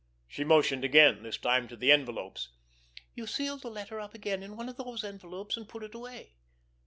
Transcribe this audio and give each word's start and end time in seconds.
She 0.27 0.43
motioned 0.43 0.83
again—this 0.83 1.37
time 1.37 1.67
to 1.67 1.75
the 1.75 1.91
envelopes. 1.91 2.49
"You 3.13 3.27
sealed 3.27 3.61
the 3.61 3.69
letter 3.69 3.99
up 3.99 4.15
again, 4.15 4.41
in 4.41 4.57
one 4.57 4.67
of 4.67 4.77
those 4.77 5.03
envelopes 5.03 5.55
and 5.57 5.69
put 5.69 5.83
it 5.83 5.93
away. 5.93 6.37